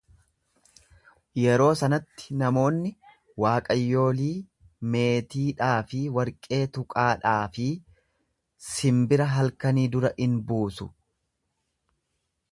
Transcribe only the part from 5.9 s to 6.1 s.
fi